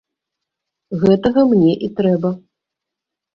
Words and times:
Гэтага 1.03 1.43
мне 1.51 1.71
і 1.89 1.91
трэба. 2.01 2.29